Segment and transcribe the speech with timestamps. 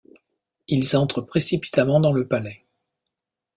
[0.67, 2.65] Ils entrent précipitamment dans le palais.